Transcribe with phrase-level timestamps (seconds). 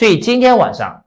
[0.00, 1.04] 所以今天晚上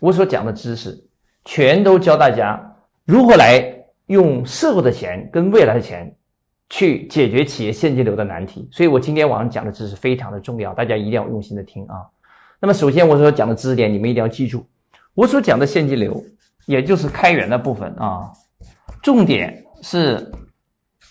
[0.00, 1.02] 我所讲的知识，
[1.46, 2.60] 全都教大家
[3.06, 3.74] 如何来
[4.08, 6.14] 用社会的钱跟未来的钱
[6.68, 8.68] 去解决企业现金流的难题。
[8.70, 12.04] 所以我今天晚上讲的知识非常的重要，大家一定要用心的听啊。
[12.60, 14.66] 那么首先我所讲的知识点，你们一定要记住，
[15.14, 16.22] 我所讲的现金流，
[16.66, 18.30] 也就是开源的部分啊，
[19.02, 20.30] 重点是。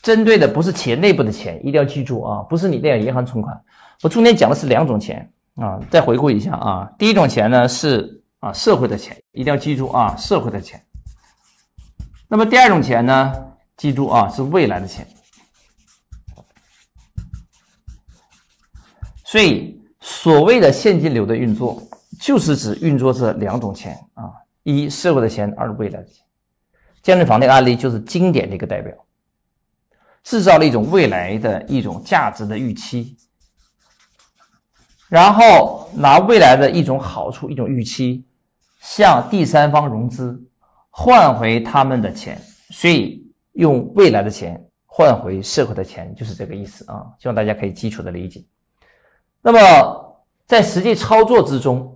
[0.04, 3.59] 针对的不是企业内部的钱，一定要记住啊，不是你那银行存款。
[4.04, 5.27] 我重点讲的是两种钱
[5.57, 10.84] 啊，再回顾一下啊，第一种钱呢是啊社会的钱，一定要记住啊社会的钱。
[12.27, 13.34] 那么第二种钱呢，
[13.75, 15.07] 记住啊是未来的钱。
[19.23, 21.81] 所以所谓的现金流的运作，
[22.20, 24.31] 就是指运作这两种钱啊，
[24.63, 26.23] 一社会的钱，二未来的钱。
[27.01, 28.93] 健身房那个案例就是经典的一个代表。
[30.23, 33.17] 制造了一种未来的一种价值的预期，
[35.09, 38.23] 然后拿未来的一种好处、一种预期，
[38.79, 40.41] 向第三方融资，
[40.89, 47.05] 换回他们的钱，所以用未来的钱换回社会的钱，就是这个意思啊！
[47.20, 48.43] 希望大家可以基础的理解。
[49.41, 49.59] 那么
[50.45, 51.93] 在实际操作之中。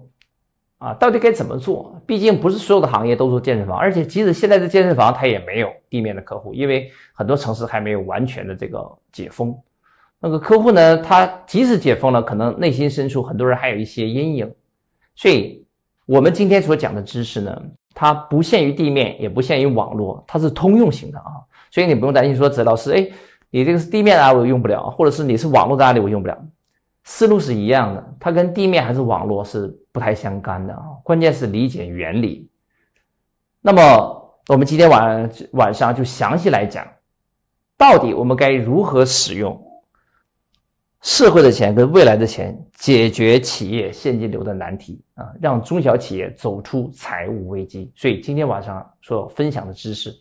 [0.82, 2.02] 啊，到底该怎么做？
[2.08, 9.56] 毕竟不是所有的行业都做健身房，而且即使现在的健身房，它也没有地面的客户，因为很多城市还没有完全的这个解封。
[10.24, 14.54] 那个客户呢，他即使解封了，可能内心深处很多人还有一些阴影。
[15.16, 15.66] 所以，
[16.06, 17.62] 我们今天所讲的知识呢，
[17.96, 21.42] 它不限于地面，也不限于网络，它是通用型的啊。
[21.72, 23.10] 所以你不用担心说，泽老师，哎，
[23.50, 26.38] 你这个是地面的案例我用不了，或者是你是网络的案例我用不了。
[27.04, 30.84] 思路是一样的，它跟地面还是网络是不太相干的啊。
[31.04, 32.48] 关键是理解原理。
[33.60, 36.88] 那么我们今天晚晚上就详细来讲，
[37.76, 39.60] 到底我们该如何使用
[41.02, 47.92] 社会的钱跟未来的钱解决企业现金流的难题啊，让中小企业走出财务危机。
[47.96, 50.16] 所以今天晚上所分享的知识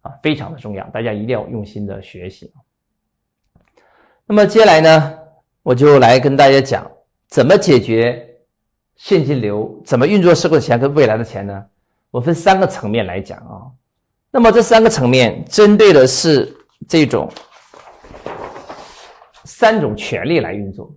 [0.00, 2.52] 啊，非常的重要，大家一定要用心的学习。
[4.26, 5.18] 那么接下来呢？
[5.62, 6.90] 我就来跟大家讲
[7.28, 8.28] 怎么解决
[8.96, 11.64] 现金流，怎么运作社会的钱跟未来的钱呢？
[12.10, 13.70] 我分三个层面来讲啊。
[14.32, 16.52] 那么这三个层面针对的是
[16.88, 17.30] 这种
[19.44, 20.94] 三种权利来运作，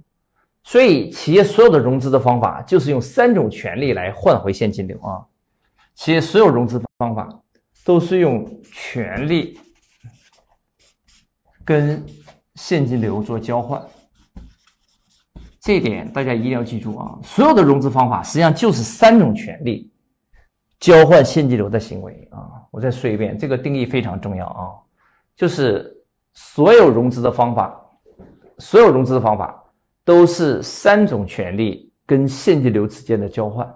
[0.64, 5.26] 所以企业所有的融资的方法就是用三种权利来换回现金流啊。
[5.96, 7.28] 企业所有融资方法
[7.84, 9.60] 都是用权利
[11.66, 12.06] 跟
[12.56, 13.82] 现金流做交换。
[15.60, 17.20] 这一点大家一定要记住啊！
[17.22, 19.92] 所有的融资方法实际上就是三种权利
[20.80, 22.64] 交换现金流的行为啊！
[22.72, 24.72] 我再说一遍，这个定义非常重要啊！
[25.36, 25.94] 就是
[26.34, 27.78] 所有融资的方法，
[28.60, 29.64] 所有融资的方法
[30.04, 33.68] 都是三种权利跟现金流之间的交换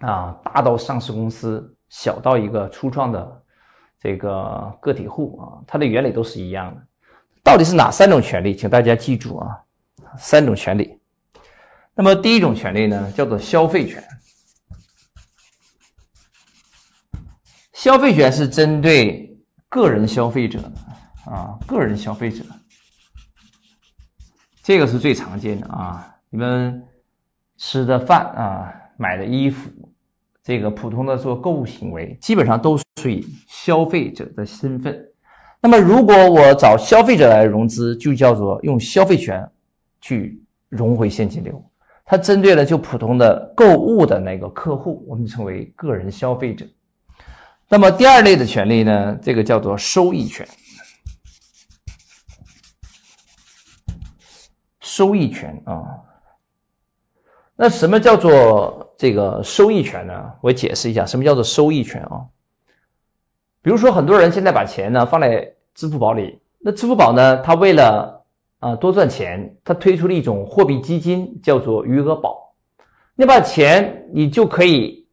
[0.00, 0.36] 啊！
[0.42, 3.42] 大到上市公司，小到一个初创的
[4.00, 6.82] 这个个体户啊，它的原理都是一样的。
[7.42, 8.54] 到底是哪三种权利？
[8.54, 9.58] 请大家记住啊！
[10.16, 10.98] 三种权利，
[11.94, 14.02] 那么第一种权利呢，叫做消费权。
[17.74, 20.72] 消费权是针对个人消费者的
[21.30, 22.42] 啊，个人消费者，
[24.68, 26.14] 这个是最常见的啊。
[26.28, 26.84] 你们
[27.56, 29.70] 吃的饭啊，买的衣服，
[30.44, 34.94] 这个普通的做购物行为，基本上都属于消费者的身份。
[35.62, 39.42] 那么，如果我找消费者来融资，就叫做用消费权。
[40.02, 41.64] 去融回现金流，
[42.04, 46.66] 它针对了就普通的购物的那个客户，我们称为个人消费者。
[47.70, 50.46] 那么第二类的权利呢，这个叫做收益权。
[54.98, 55.86] 收益权啊，
[57.54, 60.32] 那什么叫做这个收益权呢？
[60.40, 62.26] 我解释一下，什么叫做收益权啊？
[63.62, 68.24] 比如说，很多人现在把钱呢放在支付宝里，那支付宝呢，它为了
[68.58, 72.52] 啊，多赚钱，他推出了一种货币基金，叫做余额宝。
[73.14, 75.06] 你把钱，你就可以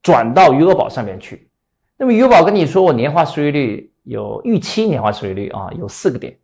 [0.00, 1.50] 转到余额宝上面去。
[1.98, 6.34] 那么余额宝跟你说，我年化收益率有预期年化收益率啊，有四个点。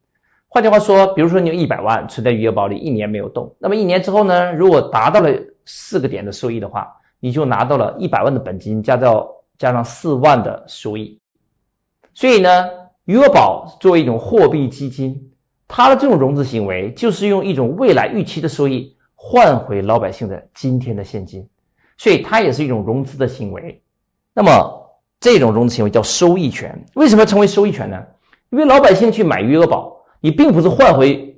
[0.55, 5.29] 换句话说，比如说你有一百万存在余额宝里，一年没有动，那么一年之后呢，如果达到了
[5.65, 6.87] 四个点的收益的话，
[7.19, 9.29] 你就拿到了一百万的本金加到
[9.59, 11.19] 加上四万的收益。
[12.15, 12.71] 所以呢，
[13.07, 15.21] 余额宝作为一种货币基金。
[15.67, 21.45] 它的这种融资行为，就是用一种未来预期的收益换回老百姓的今天的现金，
[21.99, 23.83] 所以它也是一种融资的行为。
[24.33, 26.81] 那么这种融资行为叫收益权。
[26.95, 28.01] 为什么称为收益权呢？
[28.51, 29.94] 因为老百姓去买余额宝，
[30.25, 31.37] 你并不是换回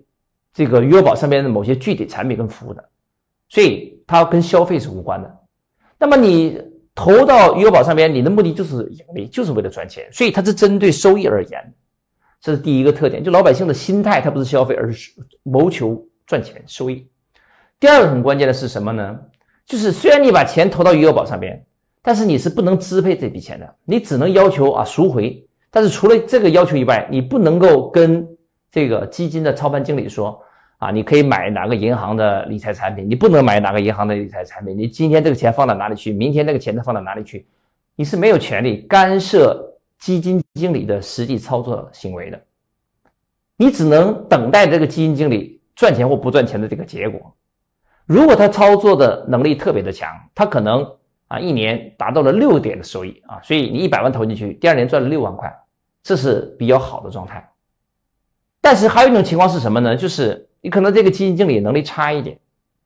[0.54, 2.88] 这个余额宝上面的某些具体产品跟服务的，
[3.48, 5.38] 所以它跟消费是无关的。
[5.98, 6.56] 那么你
[6.94, 11.74] 投到余额宝上边，你的目的就是盈利，就是为了赚钱，所以它是针对收益而言。
[12.40, 15.10] 这是第一个特点，就老百姓的心态，它不是消费，而是
[15.42, 17.04] 谋求赚钱收益。
[17.80, 19.18] 第二个很关键的是什么呢？
[19.66, 21.60] 就是虽然你把钱投到余额宝上边，
[22.02, 25.44] 但是你是不能支配这笔钱的，你只能要求啊赎回。
[25.72, 28.24] 但是除了这个要求以外，你不能够跟
[28.76, 30.38] 这个基金的操盘经理说
[30.76, 34.76] 啊，你可以买哪个银行的理财产品，你不能买哪个银行的理财产品。
[34.76, 37.46] 你今天这个钱放到哪里去，明天那个钱再放到哪里去，
[37.94, 39.66] 你是没有权利干涉
[39.98, 42.38] 基金经理的实际操作行为的。
[43.56, 47.34] 你只能等待这个基金经理赚钱或不赚钱的这个结果。
[48.04, 50.86] 如果他操作的能力特别的强，他可能
[51.28, 55.50] 啊一年达到了六点的收益啊，所以你一百万投进去，第二年赚了六万块，
[56.02, 57.42] 这是比较好的状态。
[58.60, 59.96] 但是还有一种情况是什么呢？
[59.96, 62.38] 就是你可能这个基金经理能力差一点，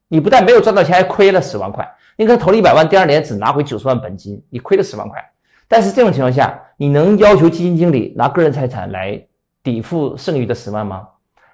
[0.08, 1.88] 你不但没有赚到钱，还亏了十万块。
[2.17, 5.19] 你可能投了一百万，第二年只拿回九十万本金，你亏了十万块。
[5.67, 9.25] 但是这种情况下，你能要求基金经理拿个人财产来
[9.62, 11.06] 抵付剩余的十万吗？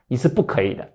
[0.08, 0.88] 你是不可以的。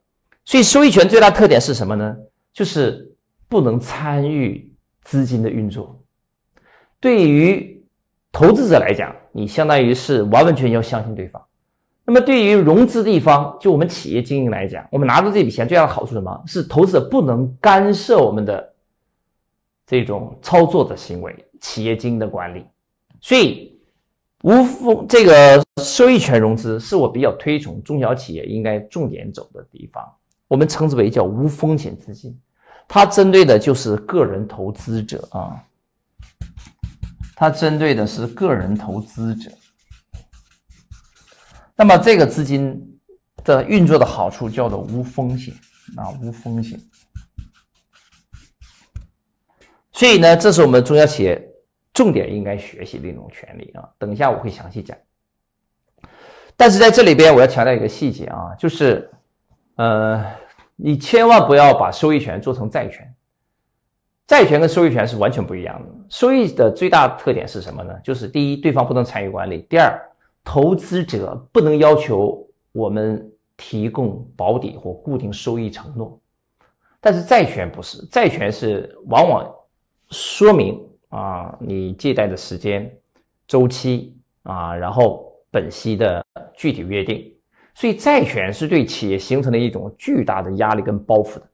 [0.43, 2.17] 所以收益权最大特点是什么呢？
[2.51, 3.13] 就是
[3.47, 5.97] 不能参与资金的运作。
[6.99, 7.81] 对于
[8.31, 11.41] 投资者来讲，你相当于是完完全全要相信对方。
[12.03, 16.43] 那么对于融资的一方，就我们企业经营来讲，我们拿到这笔钱最大的好处什么？
[16.47, 18.73] 是投资者不能干涉我们的
[19.85, 22.65] 这种操作的行为，企业经营的管理。
[23.21, 23.79] 所以
[24.43, 30.03] 无风这个收益权融资是我比较推崇中小企业应该重点走的地方。
[30.47, 32.37] 我们称之为叫无风险资金，
[32.87, 35.63] 它针对的就是个人投资者啊，
[37.35, 39.51] 它针对的是个人投资者。
[41.75, 42.99] 那么这个资金
[43.43, 45.53] 的运作的好处叫做无风险
[45.97, 46.79] 啊，无风险。
[49.91, 51.41] 所以呢，这是我们中小企业
[51.93, 53.89] 重点应该学习的一种权利啊。
[53.97, 54.97] 等一下我会详细讲。
[56.55, 59.09] 但是在这里边我要强调一个细节啊，就是
[59.75, 60.25] 呃。
[60.83, 63.13] 你千万不要把收益权做成债权，
[64.25, 65.87] 债权跟收益权是完全不一样的。
[66.09, 67.93] 收益的最大特点是什么呢？
[68.03, 70.10] 就是第一，对方不能参与管理；第二，
[70.43, 76.19] 投资者不能要求我们提供保底或固定收益承诺。
[76.99, 79.49] 但是债权不是，债权是往往
[80.09, 80.79] 说明
[81.09, 82.91] 啊，你借贷的时间、
[83.47, 87.33] 周期啊，然后本息的具体约定。
[87.73, 91.49] 所以债权是对企业形成了一种巨大的压力跟包袱的，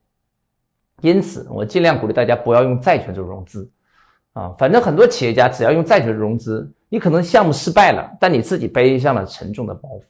[1.01, 3.69] 因此我尽量鼓励大家不要用债权做融资，
[4.38, 10.01] 啊，反正很多企业家只要用债权融资，你可能项目失败了，但你自己背上了沉重的包袱，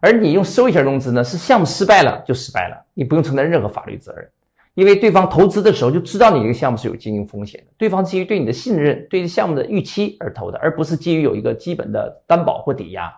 [0.00, 4.26] 而你用收益权融资呢，是项目失败了就失败了，你不用承担任何法律责任，
[4.72, 13.12] 因为对方投资的时候就知道你这个项目是有经营风险的，对方基于对你的信任、对项目的预期而投的，而不是基于有一个基本的担保或抵押，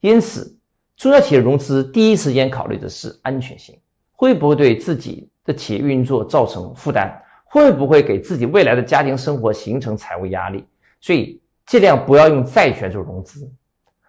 [0.00, 0.56] 因此。
[0.96, 3.76] 中小企业融资第一时间考虑的是安全性，
[4.12, 7.20] 会不会对自己的企业运作造成负担？
[7.54, 10.64] 会不会给自己未来的家庭生活形成财务压力？
[11.00, 13.48] 所以尽量不要用债权做融资。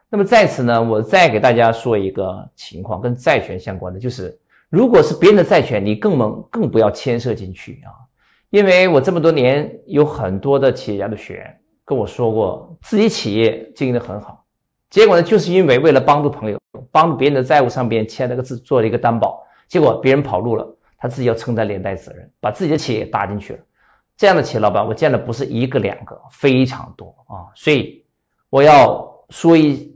[0.10, 4.36] 那么在此呢，我再给大家说一个情况，跟债权相关的，就是
[4.68, 7.94] 如果是别人的债权，你更能更不要牵涉进去啊！
[8.50, 11.56] 因为我这么多年有很多的企业家的学员
[11.86, 14.44] 跟我说过，自己企业经营的很好。
[14.90, 16.60] 结果呢，就是因为为了帮助朋友，
[16.92, 20.68] 帮助别人的债务上边签了个字，做了一个担保，结果别人跑路了，
[20.98, 23.60] 他自己要承担连带责任，把自己的企业搭进去了。
[24.18, 27.48] 这样的企业老板，我见的不是一个两个，非常多啊。
[27.56, 28.04] 所以
[28.50, 29.94] 我要说一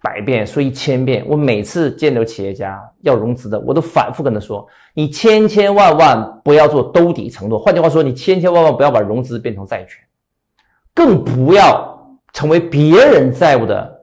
[0.00, 10.00] 百遍，说一千遍，我每次见到企业家要融资的，我都反复跟他说：你千千万万不要做兜底承诺，换句话说，你千千万万不要把融资变成债权，
[10.94, 13.94] 更不要成为别人债务的。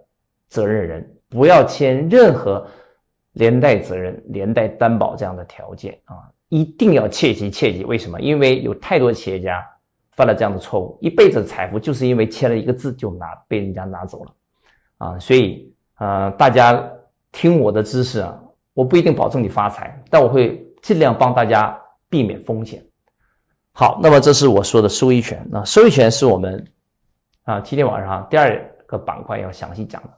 [0.49, 2.63] 责任人不要签任何
[3.33, 6.15] 连带责任、连带担保这样的条件啊！
[6.49, 7.83] 一定要切记切记。
[7.83, 8.21] 为什么？
[8.21, 9.63] 因为有太多企业家
[10.11, 14.31] 犯了这样的错误，一辈子的财富就是因为签了一个字就拿被人家拿走了
[14.99, 15.19] 啊！
[15.19, 16.83] 所以啊，大家
[17.31, 18.39] 听我的知识啊，
[18.75, 21.75] 我不一定保证你发财，但我会尽量帮大家
[22.09, 22.85] 避免风险。
[23.71, 25.43] 好，那么这是我说的收益权。
[25.49, 26.63] 那收益权是我们
[27.45, 30.09] 啊今天晚上第二个板块要详细讲的。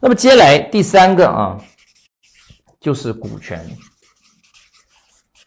[0.00, 1.56] 那么接下来第三个啊，
[2.80, 3.64] 就是股权。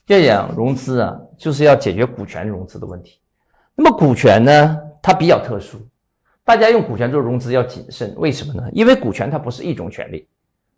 [0.08, 3.20] 要讲融资啊，就是要解决股权融资的问题。
[3.76, 5.78] 那么股权呢，它比较特殊，
[6.44, 8.14] 大家用股权做融资要谨慎。
[8.18, 8.70] 为什么呢？
[8.74, 10.28] 因为股权它不是一种权利，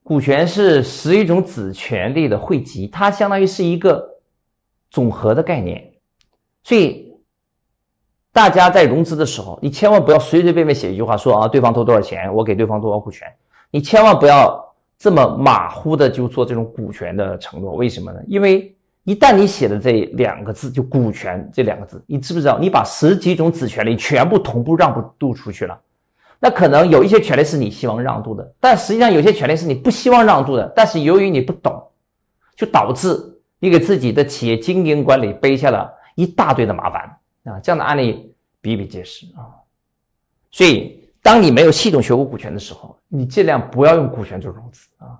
[0.03, 4.07] 股权是十一种子权利的汇集，它相当于是一个
[4.91, 5.93] 总和的概念。
[6.63, 7.11] 所以
[8.31, 13.27] 大家在融资的时候，你千万不要随随便便写一句话说啊，对方投多少钱，我给对方多少股权。
[13.71, 14.72] 你千万不要
[15.03, 17.75] 这么马虎的就做这种股权的承诺。
[17.75, 18.21] 为什么呢？
[18.25, 25.77] 因为一旦你写的这两个字就股权这两个字，你知不知道你把十几种子权利全部同步让渡出去了？
[26.39, 31.83] 那可能有一些权利是你希望让渡的，但实际上有些权利是你不希望让渡的，但是由于你不懂，
[32.55, 33.13] 就导致
[33.59, 37.01] 你给自己的企业经营管理背下了一大堆的麻烦
[37.43, 37.59] 啊！
[37.59, 39.51] 这样的案例比比皆是啊。
[40.49, 45.17] 所以，当你没有系统学过股权的时候，你尽量不要用股权做融资啊。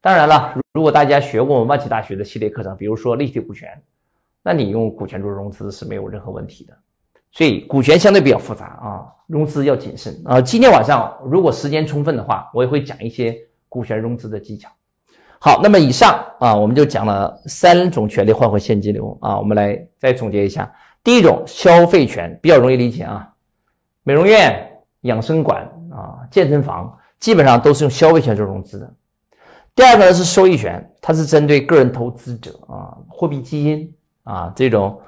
[0.00, 3.68] 当然了，如果大家学过我们万企大学的系列课程，比如说立体股权，
[4.42, 6.74] 那你用股权做融资是没有任何问题的。
[7.32, 10.40] 所以股权相对比较复杂啊，融资要谨慎啊。
[10.40, 13.36] 今天晚上如果时间充分的话，我也会讲一些
[13.68, 14.68] 股权融资的技巧。
[15.40, 19.36] 好，那么以上啊，我们就讲了三种权利换回现金流啊。
[19.38, 23.28] 我们来再总结一下：第一种消费权比较容易理解啊，
[24.02, 24.69] 美容院、
[25.02, 28.94] 养生馆啊、健身房基本上都是用消费权做融资的。
[29.74, 35.00] 第二个呢是收益权，它是针对个人投资者啊、货币基金啊这种。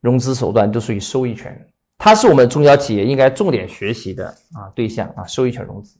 [0.00, 5.96] 融资手段都属于收益权，它是我们中小企业应该重点学习的啊对象啊，收益权融资。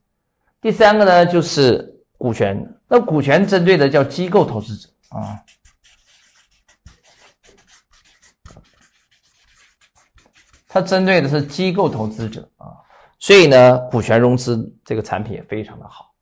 [0.60, 5.40] 第三个呢就是股权，那股权针对的叫机构投资者啊，
[10.68, 12.46] 它针对的是机构投资者，
[13.24, 16.12] 所以呢股权融资这个产品也非常的好，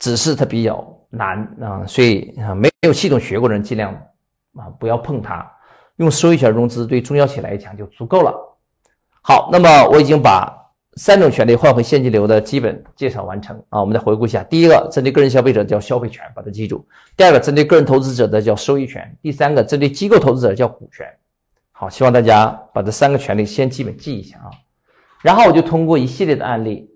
[0.00, 3.94] 只是它比较难啊，所以啊没有系统学过的人尽量
[4.56, 5.48] 啊不要碰它。
[5.94, 8.34] 用收益权融资对中小企业来讲就足够了。
[9.22, 10.52] 好，那么我已经把
[10.96, 13.78] 三种权利换回现金流的基本介绍完成啊。
[13.78, 16.84] 我们再回顾一下：第一个，针对个人消费者叫消费权，把它记住；
[17.16, 21.06] 第二个，针对个人投资者的叫收益权；第三个，针对机构投资者叫股权。
[21.70, 24.50] 好，希望大家把这三个权利先基本记一下啊。
[25.22, 26.88] 然后我就通过一系列的案例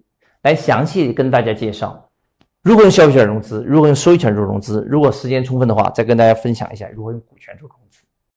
[0.43, 2.09] 来详细跟大家介绍
[2.63, 4.87] 如何用消费权融资，如何用收益权做融资。
[4.89, 7.82] 如果时间充分的话，再跟大家分享一下如何用股权做融资。